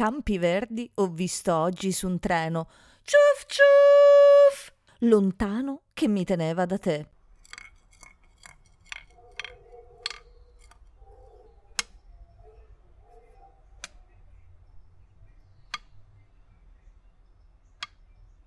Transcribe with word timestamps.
Campi 0.00 0.38
Verdi 0.38 0.90
ho 0.94 1.08
visto 1.08 1.54
oggi 1.54 1.92
su 1.92 2.08
un 2.08 2.18
treno, 2.18 2.70
ciuf 3.02 3.44
ciuf, 3.46 4.72
lontano 5.00 5.82
che 5.92 6.08
mi 6.08 6.24
teneva 6.24 6.64
da 6.64 6.78
te. 6.78 7.06